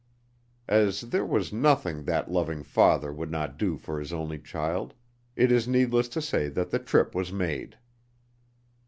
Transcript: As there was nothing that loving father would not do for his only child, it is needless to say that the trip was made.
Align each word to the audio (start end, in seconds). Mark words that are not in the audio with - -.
As 0.67 1.01
there 1.01 1.23
was 1.23 1.53
nothing 1.53 2.05
that 2.05 2.31
loving 2.31 2.63
father 2.63 3.13
would 3.13 3.29
not 3.29 3.59
do 3.59 3.77
for 3.77 3.99
his 3.99 4.11
only 4.11 4.39
child, 4.39 4.95
it 5.35 5.51
is 5.51 5.67
needless 5.67 6.07
to 6.09 6.23
say 6.23 6.49
that 6.49 6.71
the 6.71 6.79
trip 6.79 7.13
was 7.13 7.31
made. 7.31 7.77